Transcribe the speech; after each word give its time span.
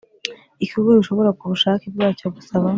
Ikigo 0.63 0.89
gishobora 0.99 1.29
ku 1.37 1.43
bushake 1.51 1.85
bwacyo 1.95 2.27
gusaba 2.35 2.67